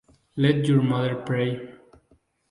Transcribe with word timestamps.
Let 0.35 0.67
your 0.67 0.81
mother 0.81 1.13
pray! 1.13 1.75